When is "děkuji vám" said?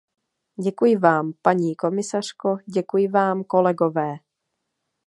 0.63-1.33, 2.65-3.43